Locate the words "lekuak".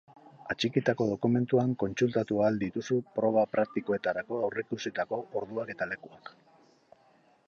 5.93-6.33